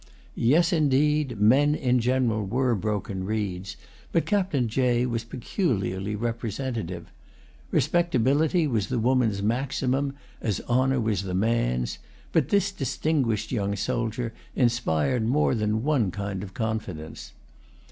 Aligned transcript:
Yes 0.33 0.73
indeed, 0.73 1.39
men 1.39 1.75
in 1.75 1.99
general 1.99 2.43
were 2.43 2.73
broken 2.73 3.23
reeds, 3.23 3.77
but 4.11 4.25
Captain 4.25 4.67
Jay 4.67 5.05
was 5.05 5.23
peculiarly 5.23 6.15
representative. 6.15 7.11
Respectability 7.69 8.65
was 8.65 8.87
the 8.87 8.97
woman's 8.97 9.43
maximum, 9.43 10.15
as 10.41 10.59
honour 10.61 10.99
was 10.99 11.21
the 11.21 11.35
man's, 11.35 11.99
but 12.31 12.49
this 12.49 12.71
distinguished 12.71 13.51
young 13.51 13.75
soldier 13.75 14.33
inspired 14.55 15.27
more 15.27 15.53
than 15.53 15.83
one 15.83 16.09
kind 16.09 16.41
of 16.41 16.55
confidence. 16.55 17.33